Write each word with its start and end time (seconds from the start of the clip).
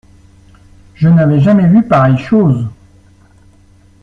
Je 0.95 1.07
n’avais 1.07 1.39
jamais 1.39 1.67
vu 1.67 1.83
pareille 1.87 2.17
chose. 2.17 2.65